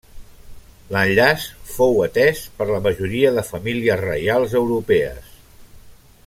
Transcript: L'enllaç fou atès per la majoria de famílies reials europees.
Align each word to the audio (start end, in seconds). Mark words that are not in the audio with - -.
L'enllaç 0.95 1.43
fou 1.73 1.99
atès 2.05 2.41
per 2.61 2.67
la 2.71 2.79
majoria 2.87 3.35
de 3.37 3.45
famílies 3.53 4.03
reials 4.07 4.57
europees. 4.63 5.31